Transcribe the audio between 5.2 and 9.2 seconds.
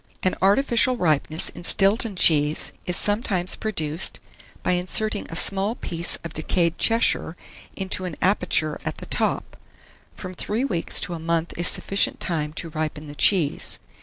a small piece of decayed Cheshire into an aperture at the